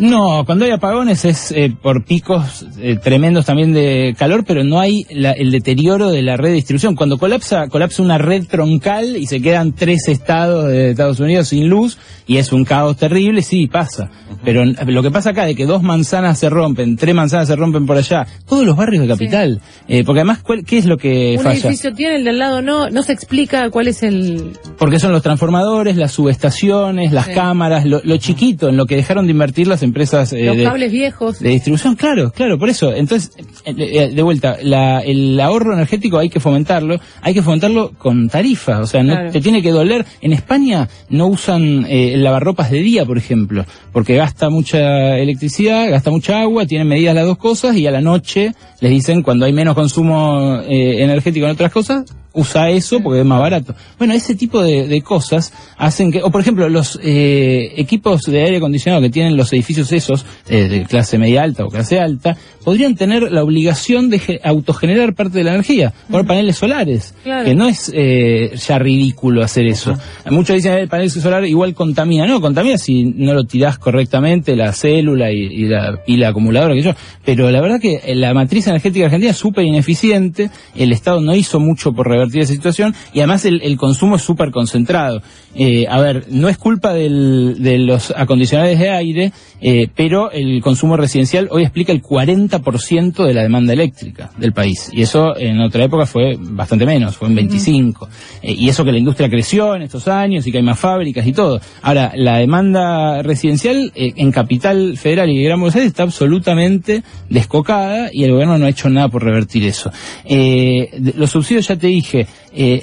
No, 0.00 0.44
cuando 0.44 0.64
hay 0.64 0.70
apagones 0.70 1.24
es 1.24 1.52
eh, 1.52 1.72
por 1.82 2.04
picos 2.04 2.66
eh, 2.80 2.96
tremendos 3.02 3.46
también 3.46 3.72
de 3.72 4.14
calor, 4.18 4.44
pero 4.46 4.64
no 4.64 4.78
hay 4.80 5.04
la- 5.10 5.32
el 5.32 5.50
deterioro 5.50 6.10
de 6.10 6.22
la 6.22 6.36
red 6.36 6.50
de 6.50 6.54
distribución. 6.56 6.94
Cuando 6.94 7.18
colapsa, 7.18 7.68
colapsa 7.68 8.02
una 8.02 8.18
red 8.18 8.44
troncal 8.46 9.16
y 9.16 9.26
se 9.26 9.40
quedan 9.40 9.72
tres 9.72 10.08
estados 10.08 10.66
de 10.68 10.90
Estados 10.90 11.20
Unidos 11.20 11.48
sin 11.48 11.68
luz 11.68 11.98
y 12.26 12.36
es 12.36 12.52
un 12.52 12.64
caos 12.64 12.96
terrible, 12.96 13.42
sí, 13.42 13.66
pasa. 13.66 14.10
Pero 14.44 14.64
lo 14.64 15.02
que 15.02 15.10
pasa 15.10 15.30
acá 15.30 15.44
de 15.44 15.54
que 15.54 15.66
dos 15.66 15.82
manzanas 15.82 16.38
se 16.38 16.48
rompen, 16.48 16.96
tres 16.96 17.14
manzanas 17.14 17.48
se 17.48 17.56
rompen 17.56 17.86
por 17.86 17.96
allá, 17.96 18.26
todos 18.48 18.64
los 18.64 18.76
barrios 18.76 19.02
de 19.02 19.08
capital, 19.08 19.60
eh, 19.88 20.04
porque 20.04 20.20
además, 20.20 20.38
¿cuál- 20.42 20.64
¿qué 20.64 20.78
es 20.78 20.86
lo 20.86 20.96
que 20.96 21.34
un 21.38 21.44
falla? 21.44 21.58
edificio 21.60 21.92
tiene, 21.94 22.16
el 22.16 22.24
de 22.24 22.30
al 22.30 22.38
lado 22.38 22.62
no, 22.62 22.88
no 22.90 23.02
se 23.02 23.12
explica 23.12 23.68
cuál 23.70 23.88
es 23.88 24.02
el... 24.02 24.52
Porque 24.78 24.98
son 24.98 25.12
los 25.12 25.22
transformadores, 25.22 25.96
las 25.96 26.12
subestaciones, 26.12 27.12
las 27.12 27.26
Sí. 27.26 27.32
cámaras, 27.34 27.84
lo, 27.84 28.00
lo 28.02 28.16
chiquito 28.16 28.68
en 28.68 28.76
lo 28.76 28.86
que 28.86 28.96
dejaron 28.96 29.26
de 29.26 29.32
invertir 29.32 29.66
las 29.70 29.82
empresas 29.82 30.32
eh, 30.32 30.44
los 30.44 30.56
de, 30.56 30.64
cables 30.64 30.92
viejos. 30.92 31.38
de 31.40 31.48
distribución, 31.50 31.94
claro, 31.96 32.30
claro, 32.32 32.58
por 32.58 32.68
eso. 32.68 32.92
Entonces, 32.94 33.32
eh, 33.64 33.74
eh, 33.78 34.10
de 34.14 34.22
vuelta, 34.22 34.58
la- 34.62 35.00
el 35.00 35.40
ahorro 35.40 35.72
energético 35.72 36.18
hay 36.18 36.28
que 36.28 36.40
fomentarlo, 36.40 37.00
hay 37.22 37.32
que 37.34 37.42
fomentarlo 37.42 37.92
con 37.96 38.28
tarifa, 38.28 38.80
o 38.80 38.86
sea, 38.86 39.02
no 39.02 39.14
Claro. 39.14 39.32
te 39.32 39.40
tiene 39.40 39.62
que 39.62 39.70
doler. 39.70 40.04
En 40.20 40.32
España 40.32 40.88
no 41.08 41.28
usan 41.28 41.86
eh, 41.88 42.16
lavarropas 42.16 42.70
de 42.70 42.80
día, 42.80 43.04
por 43.06 43.16
ejemplo, 43.16 43.64
porque 43.92 44.16
gasta 44.16 44.50
mucha 44.50 45.16
electricidad, 45.18 45.88
gasta 45.90 46.10
mucha 46.10 46.40
agua, 46.42 46.66
tienen 46.66 46.88
medidas 46.88 47.14
las 47.14 47.24
dos 47.26 47.38
cosas 47.38 47.76
y 47.76 47.86
a 47.86 47.90
la 47.90 48.00
noche 48.00 48.52
les 48.80 48.90
dicen 48.90 49.22
cuando 49.22 49.46
hay 49.46 49.52
menos 49.52 49.74
consumo 49.74 50.60
eh, 50.68 51.02
energético 51.02 51.46
en 51.46 51.52
otras 51.52 51.72
cosas, 51.72 52.04
usa 52.32 52.70
eso 52.70 53.00
porque 53.00 53.20
es 53.20 53.26
más 53.26 53.40
barato. 53.40 53.74
Bueno, 53.98 54.14
ese 54.14 54.36
tipo 54.36 54.62
de, 54.62 54.86
de 54.86 55.02
cosas 55.02 55.52
hacen 55.76 56.12
que, 56.12 56.22
o 56.22 56.30
por 56.30 56.40
ejemplo, 56.40 56.68
los 56.68 56.98
eh, 57.02 57.72
equipos 57.76 58.22
de 58.22 58.42
aire 58.44 58.58
acondicionado 58.58 59.02
que 59.02 59.10
tienen 59.10 59.36
los 59.36 59.52
edificios 59.52 59.90
esos, 59.92 60.24
eh, 60.48 60.68
de 60.68 60.84
clase 60.84 61.18
media 61.18 61.42
alta 61.42 61.64
o 61.64 61.68
clase 61.70 61.98
alta, 61.98 62.36
podrían 62.64 62.94
tener 62.94 63.32
la 63.32 63.42
obligación 63.42 64.10
de 64.10 64.20
ge- 64.20 64.40
autogenerar 64.44 65.14
parte 65.14 65.38
de 65.38 65.44
la 65.44 65.54
energía, 65.54 65.92
por 66.08 66.24
paneles 66.24 66.56
solares, 66.56 67.14
Claro. 67.24 67.44
que 67.44 67.54
no 67.56 67.66
es 67.66 67.90
eh, 67.92 68.52
ya 68.64 68.78
ridículo 68.78 69.42
hacer 69.42 69.66
eso. 69.66 69.98
Muchos 70.30 70.54
dicen 70.54 70.74
"Eh, 70.74 70.82
el 70.82 70.88
panel 70.88 71.10
solar 71.10 71.44
igual 71.46 71.74
contamina, 71.74 72.26
no, 72.26 72.40
contamina 72.40 72.78
si 72.78 73.04
no 73.04 73.34
lo 73.34 73.42
tirás 73.44 73.76
correctamente, 73.78 74.54
la 74.54 74.72
célula 74.72 75.32
y, 75.32 75.38
y 75.40 75.64
la 75.64 75.98
pila 76.06 76.28
acumuladora 76.28 76.74
que 76.74 76.82
yo, 76.82 76.92
pero 77.24 77.50
la 77.50 77.60
verdad 77.60 77.80
que 77.80 78.00
eh, 78.04 78.14
la 78.14 78.32
matriz 78.34 78.68
energética 78.70 79.06
argentina 79.06 79.30
es 79.30 79.36
súper 79.36 79.64
ineficiente, 79.64 80.50
el 80.74 80.92
Estado 80.92 81.20
no 81.20 81.34
hizo 81.34 81.60
mucho 81.60 81.92
por 81.92 82.08
revertir 82.08 82.42
esa 82.42 82.52
situación 82.52 82.94
y 83.12 83.20
además 83.20 83.44
el, 83.44 83.60
el 83.62 83.76
consumo 83.76 84.16
es 84.16 84.22
súper 84.22 84.50
concentrado. 84.50 85.22
Eh, 85.54 85.86
a 85.88 86.00
ver, 86.00 86.26
no 86.30 86.48
es 86.48 86.58
culpa 86.58 86.94
del- 86.94 87.56
de 87.60 87.78
los 87.78 88.12
acondicionadores 88.16 88.78
de 88.78 88.90
aire, 88.90 89.32
eh, 89.60 89.88
pero 89.96 90.30
el 90.30 90.60
consumo 90.62 90.96
residencial 90.96 91.48
hoy 91.50 91.62
explica 91.62 91.92
el 91.92 92.00
40% 92.02 93.24
de 93.24 93.34
la 93.34 93.42
demanda 93.42 93.72
eléctrica 93.72 94.30
del 94.38 94.52
país. 94.52 94.90
Y 94.92 95.02
eso 95.02 95.36
en 95.36 95.60
otra 95.60 95.84
época 95.84 96.06
fue 96.06 96.36
bastante 96.38 96.86
menos, 96.86 97.16
fue 97.16 97.28
en 97.28 97.34
25. 97.34 98.08
Eh, 98.42 98.52
y 98.56 98.68
eso 98.68 98.84
que 98.84 98.92
la 98.92 98.98
industria 98.98 99.28
creció 99.28 99.74
en 99.74 99.82
estos 99.82 100.06
años 100.08 100.46
y 100.46 100.52
que 100.52 100.58
hay 100.58 100.64
más 100.64 100.78
fábricas 100.78 101.26
y 101.26 101.32
todo. 101.32 101.60
Ahora, 101.82 102.12
la 102.14 102.38
demanda 102.38 103.22
residencial 103.22 103.92
eh, 103.94 104.12
en 104.16 104.30
Capital 104.32 104.96
Federal 104.96 105.30
y 105.30 105.42
Gran 105.42 105.58
Buenos 105.60 105.74
Aires 105.74 105.88
está 105.88 106.04
absolutamente 106.04 107.02
descocada 107.28 108.10
y 108.12 108.24
el 108.24 108.32
gobierno 108.32 108.56
no 108.58 108.66
ha 108.66 108.70
hecho 108.70 108.88
nada 108.88 109.08
por 109.08 109.24
revertir 109.24 109.64
eso. 109.64 109.90
Eh, 110.24 110.90
los 111.16 111.30
subsidios 111.30 111.66
ya 111.68 111.76
te 111.76 111.88
dije, 111.88 112.26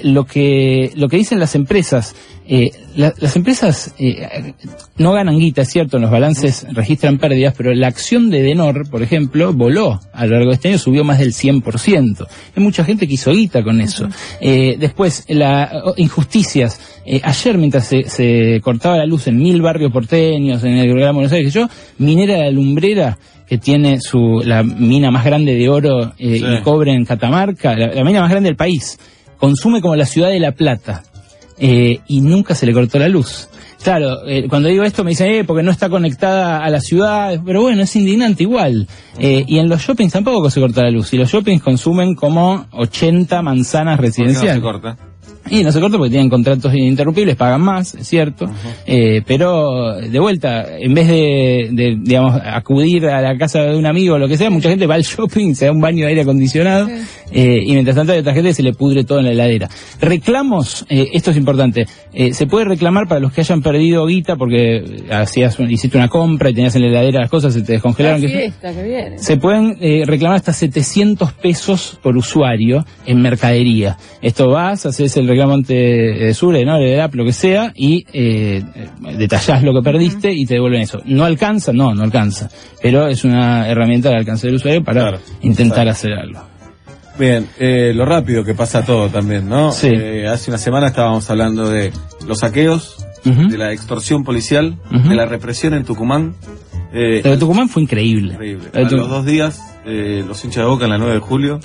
lo 0.03 0.25
que 0.25 0.91
lo 0.95 1.07
que 1.09 1.17
dicen 1.17 1.39
las 1.39 1.55
empresas, 1.55 2.15
eh, 2.47 2.57
la- 2.96 3.14
las 3.20 3.36
empresas 3.36 3.94
eh, 4.00 4.54
no 4.98 5.12
ganan 5.14 5.38
guita, 5.38 5.62
es 5.62 5.70
cierto, 5.70 5.98
en 5.98 6.04
los 6.04 6.12
balances 6.12 6.66
registran 6.72 7.18
pérdidas, 7.18 7.54
pero 7.58 7.74
la 7.74 7.88
acción 7.88 8.30
de 8.30 8.42
Denor, 8.42 8.90
por 8.90 9.02
ejemplo, 9.04 9.54
voló 9.54 10.00
a 10.14 10.26
lo 10.26 10.34
largo 10.34 10.50
de 10.50 10.56
este 10.56 10.70
año, 10.70 10.78
subió 10.78 11.04
más 11.04 11.20
del 11.20 11.34
100%. 11.34 12.28
Hay 12.56 12.64
mucha 12.64 12.84
gente 12.84 13.08
que 13.08 13.14
hizo 13.16 13.32
guita 13.32 13.64
con 13.64 13.82
eso. 13.82 14.08
Eh, 14.42 14.76
después, 14.80 15.26
la, 15.30 15.72
oh, 15.86 15.94
injusticias. 15.98 16.80
Eh, 17.06 17.22
ayer, 17.24 17.58
mientras 17.58 17.88
se, 17.88 18.10
se 18.10 18.60
cortaba 18.62 18.98
la 18.98 19.06
luz 19.06 19.28
en 19.28 19.38
mil 19.38 19.62
barrios 19.62 19.92
porteños, 19.92 20.64
en 20.64 20.74
el 20.78 20.94
Gran 20.94 21.14
Buenos 21.16 21.32
Aires, 21.32 21.54
que 21.54 21.60
yo, 21.60 21.68
Minera 22.00 22.34
de 22.36 22.40
la 22.46 22.52
Lumbrera, 22.52 23.18
que 23.48 23.58
tiene 23.58 24.02
su 24.02 24.42
la 24.44 24.62
mina 24.64 25.10
más 25.10 25.24
grande 25.24 25.56
de 25.56 25.70
oro 25.70 26.14
eh, 26.18 26.40
Sí. 26.40 26.46
y 26.46 26.62
cobre 26.64 26.92
en 26.94 27.06
Catamarca, 27.06 27.76
la, 27.76 27.88
la 27.94 28.04
mina 28.04 28.20
más 28.22 28.30
grande 28.30 28.50
del 28.50 28.58
país, 28.58 29.00
consume 29.38 29.80
como 29.82 29.96
la 29.96 30.06
ciudad 30.06 30.30
de 30.30 30.40
La 30.40 30.52
Plata 30.52 31.04
eh, 31.58 32.00
y 32.08 32.22
nunca 32.22 32.56
se 32.56 32.66
le 32.66 32.74
cortó 32.74 33.00
la 33.00 33.10
luz. 33.10 33.50
Claro, 33.84 34.28
eh, 34.28 34.48
cuando 34.50 34.70
digo 34.70 34.84
esto 34.84 35.04
me 35.04 35.12
dicen, 35.12 35.32
eh, 35.32 35.44
porque 35.44 35.64
no 35.64 35.72
está 35.72 35.88
conectada 35.88 36.64
a 36.64 36.70
la 36.70 36.82
ciudad, 36.82 37.40
pero 37.46 37.62
bueno, 37.62 37.84
es 37.84 37.96
indignante 37.96 38.44
igual. 38.44 38.88
Eh, 39.20 39.46
y 39.48 39.60
en 39.60 39.70
los 39.70 39.82
shoppings 39.82 40.14
tampoco 40.14 40.50
se 40.50 40.60
corta 40.60 40.82
la 40.84 40.92
luz, 40.92 41.14
y 41.14 41.18
los 41.18 41.30
shoppings 41.30 41.62
consumen 41.62 42.16
como 42.16 42.66
80 42.72 43.42
manzanas 43.42 43.98
¿Por 43.98 44.06
qué 44.06 44.08
no 44.10 44.14
se 44.14 44.22
residenciales. 44.24 44.62
corta? 44.62 44.98
Y 45.50 45.63
no 45.63 45.72
se 45.72 45.79
corta 45.79 45.98
porque 45.98 46.10
tienen 46.12 46.29
contratos 46.29 46.74
ininterrumpibles, 46.74 47.38
pagan 47.38 47.62
más, 47.62 47.96
es 47.96 48.05
cierto. 48.07 48.50
Eh, 48.86 49.22
pero, 49.25 49.96
de 49.96 50.19
vuelta, 50.19 50.77
en 50.77 50.93
vez 50.93 51.07
de, 51.07 51.69
de, 51.72 51.98
digamos, 52.01 52.41
acudir 52.43 53.05
a 53.05 53.22
la 53.22 53.38
casa 53.38 53.62
de 53.62 53.77
un 53.77 53.86
amigo 53.86 54.15
o 54.15 54.17
lo 54.17 54.27
que 54.27 54.36
sea, 54.38 54.50
mucha 54.50 54.67
gente 54.69 54.86
va 54.88 54.96
al 54.96 55.03
shopping, 55.03 55.53
se 55.55 55.65
da 55.65 55.72
un 55.72 55.79
baño 55.79 56.03
de 56.03 56.10
aire 56.10 56.22
acondicionado, 56.22 56.89
eh, 57.31 57.60
y 57.65 57.72
mientras 57.72 57.96
tanto 57.96 58.12
hay 58.12 58.19
otra 58.19 58.34
gente 58.34 58.50
que 58.50 58.55
se 58.55 58.63
le 58.63 58.74
pudre 58.74 59.05
todo 59.05 59.19
en 59.19 59.25
la 59.25 59.31
heladera. 59.31 59.69
Reclamos, 60.01 60.86
eh, 60.89 61.10
esto 61.13 61.31
es 61.31 61.38
importante, 61.38 61.86
eh, 62.13 62.34
se 62.34 62.48
puede 62.48 62.65
reclamar 62.65 63.07
para 63.07 63.19
los 63.19 63.34
que 63.34 63.41
hayan 63.41 63.62
perdido 63.62 64.05
guita 64.05 64.36
porque 64.38 65.03
hacías, 65.12 65.60
un- 65.60 65.69
hiciste 65.69 65.98
una 65.98 66.07
compra 66.07 66.50
y 66.50 66.53
tenías 66.53 66.75
en 66.75 66.84
la 66.84 66.88
heladera 66.89 67.19
las 67.22 67.29
cosas, 67.29 67.53
se 67.53 67.62
te 67.62 67.74
descongelaron. 67.74 68.22
La 68.22 68.27
que- 68.27 68.34
fiesta 68.34 68.74
que 68.74 68.84
viene. 68.84 69.17
se 69.19 69.38
pueden 69.38 69.77
eh, 69.81 70.03
reclamar 70.05 70.38
hasta 70.38 70.53
700 70.53 71.34
pesos 71.34 72.00
por 72.01 72.15
usuario 72.17 72.86
en 73.05 73.22
mercadería. 73.22 73.98
Esto 74.22 74.50
vas, 74.50 74.86
haces 74.86 75.16
el 75.19 75.27
reclamo 75.27 75.53
ante 75.53 76.29
eh, 76.29 76.33
Sure, 76.33 76.63
¿no? 76.65 76.77
El 76.77 77.00
app, 77.00 77.15
lo 77.15 77.25
que 77.25 77.33
sea, 77.33 77.71
y 77.75 78.05
eh, 78.13 78.63
detallás 79.17 79.63
lo 79.63 79.74
que 79.74 79.81
perdiste 79.81 80.31
y 80.31 80.45
te 80.45 80.55
devuelven 80.55 80.81
eso. 80.81 81.00
¿No 81.05 81.25
alcanza? 81.25 81.74
No, 81.74 81.93
no 81.93 82.03
alcanza. 82.03 82.50
Pero 82.81 83.07
es 83.07 83.24
una 83.24 83.67
herramienta 83.67 84.09
al 84.09 84.15
alcance 84.15 84.47
del 84.47 84.55
usuario 84.57 84.83
para 84.83 85.01
Claro. 85.01 85.19
intentar 85.41 85.75
Claro. 85.77 85.91
hacer 85.91 86.13
algo. 86.13 86.39
Bien, 87.19 87.47
eh, 87.59 87.93
lo 87.95 88.05
rápido 88.05 88.43
que 88.43 88.53
pasa 88.53 88.86
todo 88.86 89.09
también, 89.09 89.50
¿no? 89.50 89.71
Sí. 89.71 89.89
Eh, 89.91 90.27
hace 90.27 90.51
una 90.51 90.59
semana 90.59 90.88
estábamos 90.88 91.27
hablando 91.29 91.67
de 91.69 91.91
los 92.27 92.39
saqueos, 92.39 93.03
de 93.24 93.57
la 93.57 93.74
extorsión 93.74 94.24
policial, 94.24 94.77
de 94.91 95.15
la 95.15 95.25
represión 95.25 95.74
en 95.74 95.83
Tucumán. 95.83 96.36
Eh, 96.93 97.21
Lo 97.24 97.31
de 97.31 97.38
Tucumán 97.38 97.67
fue 97.67 97.81
increíble. 97.83 98.33
increíble. 98.33 98.65
Lo 98.71 98.79
de 98.79 98.86
A 98.86 98.89
Tu- 98.89 98.95
los 98.95 99.09
dos 99.09 99.25
días, 99.25 99.59
eh, 99.88 100.24
los 100.27 100.44
hinchas 100.44 100.63
de 100.63 100.70
boca 100.70 100.84
en 100.86 100.91
la 100.91 100.98
9 100.98 101.13
de 101.15 101.20
julio. 101.20 101.60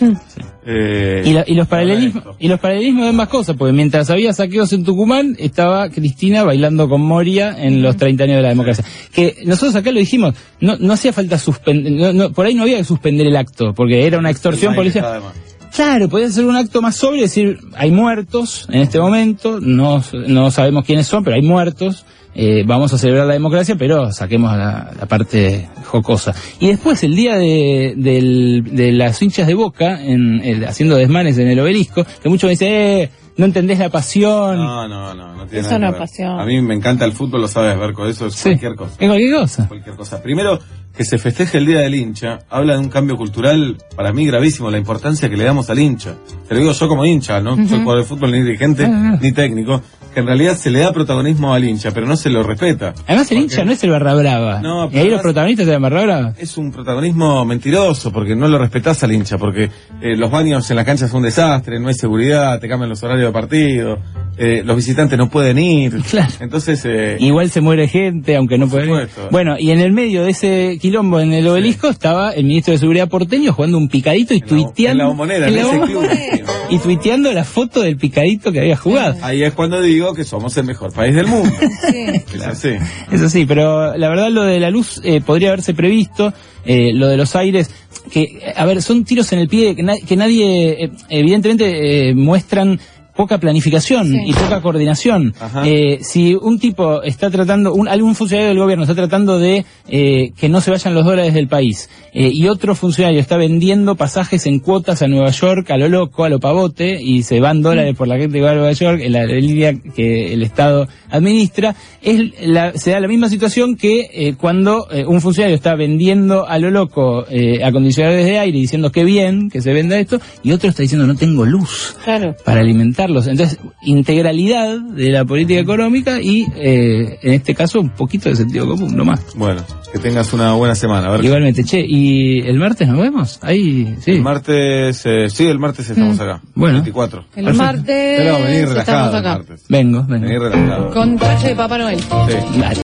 eh, 0.65 1.23
Y, 1.27 1.33
la- 1.33 1.45
y 1.47 1.55
los 1.55 1.67
paralelismos 1.67 2.25
y 2.39 2.49
los 2.49 2.61
paralelismos 2.61 3.03
de 3.05 3.09
ambas 3.11 3.29
cosas, 3.29 3.57
porque 3.57 3.73
mientras 3.73 4.09
había 4.11 4.33
saqueos 4.33 4.73
en 4.73 4.85
Tucumán, 4.85 5.35
estaba 5.39 5.89
Cristina 5.91 6.45
bailando 6.45 6.89
con 6.89 7.01
Moria 7.03 7.55
en 7.59 7.83
los 7.83 7.97
30 7.97 8.25
años 8.25 8.37
de 8.37 8.43
la 8.43 8.49
democracia. 8.51 8.85
Que 9.13 9.37
nosotros 9.45 9.75
acá 9.75 9.91
lo 9.91 9.99
dijimos, 9.99 10.35
no, 10.61 10.77
no 10.79 10.93
hacía 10.93 11.13
falta 11.13 11.39
suspender, 11.39 11.93
no- 11.93 12.13
no- 12.13 12.33
por 12.33 12.47
ahí 12.47 12.55
no 12.55 12.63
había 12.63 12.79
que 12.79 12.85
suspender 12.85 13.27
el 13.27 13.37
acto, 13.37 13.73
porque 13.75 14.07
era 14.07 14.19
una 14.19 14.31
extorsión 14.31 14.75
policial. 14.75 15.21
más. 15.23 15.33
Claro, 15.75 16.09
podía 16.09 16.29
ser 16.31 16.45
un 16.45 16.55
acto 16.55 16.83
más 16.83 16.97
sobrio, 16.97 17.23
decir, 17.23 17.59
hay 17.75 17.91
muertos 17.91 18.67
en 18.71 18.83
este 18.83 19.01
momento, 19.01 19.59
no, 19.59 20.03
no 20.29 20.51
sabemos 20.51 20.85
quiénes 20.85 21.07
son, 21.07 21.25
pero 21.25 21.35
hay 21.37 21.43
muertos, 21.43 22.05
eh, 22.35 22.65
vamos 22.67 22.93
a 22.93 22.99
celebrar 22.99 23.27
la 23.27 23.35
democracia, 23.35 23.77
pero 23.77 24.11
saquemos 24.13 24.57
la, 24.57 24.91
la 24.99 25.07
parte 25.07 25.69
jocosa. 25.85 26.35
Y 26.61 26.69
después, 26.69 27.03
el 27.05 27.15
día 27.15 27.37
de, 27.37 27.95
de 27.97 28.93
las 28.93 29.21
hinchas 29.23 29.47
de 29.47 29.55
Boca, 29.55 30.03
en, 30.03 30.41
el- 30.45 30.65
haciendo 30.65 30.97
desmanes 30.97 31.37
en 31.39 31.49
el 31.49 31.61
obelisco, 31.61 32.05
que 32.23 32.29
muchos 32.29 32.49
me 32.49 32.53
dicen, 32.53 32.69
eh, 32.73 33.11
no 33.37 33.47
entendés 33.47 33.79
la 33.79 33.89
pasión. 33.89 34.57
No, 34.59 34.87
no, 34.89 35.15
no, 35.15 35.35
no 35.35 35.47
tiene 35.47 35.61
Eso 35.67 35.79
nada 35.79 35.79
no 35.79 35.87
que 35.87 35.87
es 35.87 35.93
ver. 35.93 35.99
pasión. 36.01 36.41
A 36.41 36.45
mí 36.45 36.61
me 36.61 36.75
encanta 36.75 37.05
el 37.05 37.13
fútbol, 37.13 37.41
lo 37.43 37.49
sabes, 37.49 37.79
Berco, 37.79 38.07
eso 38.07 38.27
es 38.27 38.35
Sí, 38.35 38.51
cualquier 38.51 38.75
cosa. 38.77 38.95
Es 38.99 39.09
cualquier 39.09 39.35
cosa. 39.35 39.69
Cualquier 39.69 39.97
cosa. 39.97 40.23
Primero, 40.23 40.59
que 40.97 41.05
se 41.05 41.19
festeje 41.19 41.59
el 41.59 41.67
Día 41.67 41.81
del 41.81 41.95
Hincha, 41.95 42.41
habla 42.51 42.75
de 42.75 42.81
un 42.81 42.89
cambio 42.89 43.17
cultural, 43.17 43.79
para 43.97 44.13
mí 44.13 44.27
gravísimo, 44.27 44.71
la 44.71 44.79
importancia 44.79 45.29
que 45.29 45.37
le 45.37 45.45
damos 45.45 45.71
al 45.71 45.79
hincha. 45.79 46.15
Te 46.47 46.55
lo 46.55 46.61
digo 46.61 46.73
yo 46.73 46.89
como 46.89 47.05
hincha, 47.05 47.41
no 47.41 47.57
soy 47.57 47.81
jugador 47.81 47.99
de 47.99 48.05
fútbol, 48.05 48.33
ni 48.33 48.43
dirigente, 48.43 48.87
ni 48.89 49.33
técnico, 49.33 49.81
que 50.13 50.21
en 50.21 50.27
realidad 50.27 50.57
se 50.57 50.71
le 50.71 50.81
da 50.81 50.93
protagonismo 50.93 51.55
al 51.55 51.65
hincha, 51.65 51.91
pero 51.93 52.07
no 52.07 52.17
se 52.17 52.29
lo 52.29 52.43
respeta. 52.43 52.93
Además, 53.07 53.31
el 53.33 53.39
hincha 53.39 53.65
no 53.65 53.73
es 53.73 53.83
el 53.83 53.91
barra 53.91 54.15
brava. 54.15 54.61
No, 54.61 54.91
y 54.91 54.99
ahí 54.99 55.09
los 55.09 55.23
protagonistas 55.23 55.67
de 55.67 55.73
la 55.73 55.79
barra 55.79 56.03
brava. 56.03 56.35
Es 56.37 56.59
un 56.59 56.71
protagonismo 56.71 57.45
mentiroso, 57.45 58.13
porque 58.13 58.37
no 58.37 58.49
lo 58.49 58.59
respetás 58.59 59.03
al 59.03 59.13
hincha, 59.13 59.39
porque 59.39 59.71
eh, 60.03 60.17
los 60.17 60.31
baños 60.31 60.71
en 60.71 60.77
la 60.77 60.85
cancha 60.85 61.09
son 61.09 61.19
un 61.19 61.25
desastre, 61.25 61.81
no 61.81 61.89
hay 61.89 61.95
seguridad, 61.95 62.61
te 62.61 62.69
cambian 62.69 62.91
los 62.91 63.03
horarios 63.03 63.29
de 63.29 63.33
partido, 63.33 63.99
eh, 64.39 64.63
los 64.65 64.77
visitantes 64.77 65.19
no 65.19 65.29
pueden 65.29 65.59
ir. 65.59 65.93
Claro. 66.11 66.33
Entonces, 66.41 66.83
eh, 66.85 67.17
Igual 67.21 67.51
se 67.51 67.61
muere 67.61 67.87
gente, 67.89 68.37
aunque 68.37 68.59
no 68.59 68.69
puede. 68.69 68.85
supuesto. 68.87 69.29
Bueno, 69.31 69.57
y 69.59 69.71
en 69.71 69.81
el 69.81 69.93
medio 69.93 70.25
de 70.25 70.31
ese 70.31 70.79
quilombo 70.81 71.21
en 71.21 71.33
el 71.33 71.47
obelisco 71.47 71.89
estaba 71.89 72.33
el 72.33 72.45
ministro 72.45 72.73
de 72.73 72.79
Seguridad 72.79 73.09
porteño 73.09 73.53
jugando 73.53 73.77
un 73.79 73.89
picadito 73.89 74.35
y 74.35 74.39
en 74.39 74.43
la- 74.43 74.47
tuiteando. 74.49 74.91
en 74.93 74.99
la 74.99 75.07
bombonera, 75.07 75.49
en 75.49 75.55
en 75.55 75.55
la 75.55 75.61
ese 75.69 75.79
bombonera. 75.79 76.15
club. 76.17 76.47
Y 76.71 76.79
tuiteando 76.79 77.33
la 77.33 77.45
foto 77.45 77.83
del 77.83 77.97
picadito 77.99 78.51
que 78.51 78.61
había 78.61 78.77
jugado. 78.77 79.17
Ahí 79.23 79.43
es 79.43 79.53
cuando 79.53 79.81
digo 79.83 80.15
que 80.15 80.25
somos 80.25 80.57
el 80.57 80.65
mejor 80.65 80.93
país 80.93 81.15
del 81.15 81.27
mundo. 81.27 81.55
Sí. 81.93 82.37
Es 82.37 82.43
así. 82.47 82.71
Eso 83.11 83.29
sí, 83.29 83.45
pero 83.47 83.97
la 83.97 84.09
verdad 84.09 84.31
lo 84.31 84.45
de 84.45 84.59
la 84.61 84.71
luz 84.71 85.01
eh, 85.05 85.21
podría 85.21 85.49
haberse 85.49 85.75
previsto, 85.75 86.33
eh, 86.65 86.93
lo 86.95 87.09
de 87.09 87.17
los 87.17 87.37
aires, 87.37 87.71
que, 88.11 88.53
a 88.57 88.65
ver, 88.65 88.81
son 88.83 89.05
tiros 89.05 89.33
en 89.33 89.41
el 89.41 89.49
pie 89.49 89.75
que, 89.77 89.83
na- 89.83 89.97
que 90.07 90.17
nadie, 90.17 90.85
eh, 90.85 90.91
evidentemente, 91.11 92.09
eh, 92.09 92.15
muestran 92.15 92.81
poca 93.15 93.39
planificación 93.39 94.09
Sí. 94.09 94.19
y 94.27 94.33
poca 94.33 94.61
coordinación. 94.63 95.35
Eh, 95.65 95.99
si 96.03 96.35
un 96.35 96.59
tipo 96.59 97.03
está 97.03 97.31
tratando, 97.31 97.75
un, 97.75 97.89
algún 97.89 98.15
funcionario 98.15 98.49
del 98.51 98.59
gobierno 98.59 98.85
está 98.85 98.95
tratando 98.95 99.39
de 99.39 99.65
eh, 99.89 100.33
que 100.37 100.49
no 100.49 100.61
se 100.61 100.71
vayan 100.71 100.95
los 100.95 101.05
dólares 101.05 101.35
del 101.35 101.49
país 101.49 101.89
eh, 102.15 102.31
y 102.33 102.49
otro 102.49 102.75
funcionario 102.75 103.21
está 103.21 103.37
vendiendo 103.37 103.95
pasajes 103.97 104.47
en 104.47 104.59
cuotas 104.61 105.03
a 105.03 105.09
Nueva 105.09 105.31
York 105.31 105.71
a 105.71 105.77
lo 105.77 105.89
loco, 105.89 106.25
a 106.25 106.29
lo 106.29 106.41
pavote 106.41 107.01
y 107.03 107.23
se 107.23 107.41
van 107.41 107.63
dólares 107.63 107.95
por 107.97 108.09
la 108.09 108.17
gente 108.19 108.39
que 108.39 108.45
va 108.45 108.51
a 108.53 108.55
Nueva 108.55 108.73
York 108.73 109.01
en 109.03 109.13
la 109.13 109.25
línea 109.27 109.75
que 109.95 110.33
el 110.33 110.43
Estado 110.43 110.89
administra, 111.11 111.75
es 112.01 112.21
la- 112.47 112.73
se 112.75 112.91
da 112.91 113.01
la 113.01 113.09
misma 113.09 113.29
situación 113.29 113.77
que 113.77 114.09
eh, 114.13 114.35
cuando 114.39 114.89
eh, 114.91 115.05
un 115.07 115.21
funcionario 115.21 115.55
está 115.57 115.75
vendiendo 115.75 116.49
a 116.49 116.59
lo 116.59 116.71
loco 116.71 117.25
eh, 117.31 117.63
acondicionadores 117.63 118.27
de 118.27 118.39
aire 118.39 118.59
y 118.59 118.63
diciendo 118.63 118.91
que 118.91 119.05
bien 119.05 119.51
que 119.51 119.61
se 119.61 119.73
venda 119.73 119.99
esto 119.99 120.21
y 120.43 120.53
otro 120.53 120.71
está 120.71 120.83
diciendo 120.83 121.07
no 121.07 121.15
tengo 121.17 121.45
luz 121.45 121.97
Claro. 122.05 122.35
para 122.45 122.61
alimentar 122.61 123.02
analizarlos. 123.03 123.27
Entonces, 123.27 123.59
integralidad 123.83 124.79
de 124.81 125.11
la 125.11 125.25
política 125.25 125.61
económica 125.61 126.21
y, 126.21 126.47
eh, 126.57 127.19
en 127.23 127.33
este 127.33 127.55
caso, 127.55 127.81
un 127.81 127.91
poquito 127.91 128.29
de 128.29 128.37
sentido 128.37 128.67
común, 128.67 128.97
no 128.97 129.05
más. 129.05 129.21
Bueno, 129.35 129.63
que 129.93 129.99
tengas 129.99 130.33
una 130.33 130.55
buena 130.55 130.75
semana. 130.75 131.09
A 131.09 131.13
ver, 131.13 131.25
Igualmente, 131.25 131.65
che, 131.65 131.85
¿y 131.87 132.41
el 132.41 132.59
martes 132.59 132.89
nos 132.89 132.99
vemos? 132.99 133.39
Ahí, 133.43 133.97
sí. 134.01 134.13
el 134.13 134.23
martes, 134.23 135.03
eh, 135.05 135.29
sí, 135.29 135.47
el 135.47 135.59
martes 135.59 135.91
estamos 135.91 136.19
acá. 136.21 136.41
Bueno. 136.55 136.75
24. 136.77 137.25
El 137.37 137.45
Perfecto. 137.45 137.65
martes 137.65 138.15
Pero 138.19 138.35
venir 138.35 138.69
el 138.69 139.23
martes. 139.23 139.65
Vengo, 139.69 140.05
vengo. 140.05 140.27
Venir 140.27 140.41
relajado. 140.41 140.91
Con 140.91 141.17
traje 141.17 141.49
de 141.49 141.57
Papá 141.57 141.79
Noel. 141.79 142.01
Sí. 142.01 142.61
Dale. 142.61 142.81